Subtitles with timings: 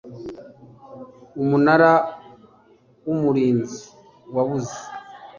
[1.41, 1.93] Umunara
[3.07, 3.81] w Umurinzi
[4.35, 4.75] wabuze